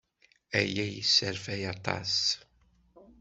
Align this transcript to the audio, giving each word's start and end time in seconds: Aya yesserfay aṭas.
Aya 0.59 0.85
yesserfay 0.87 1.63
aṭas. 1.73 2.15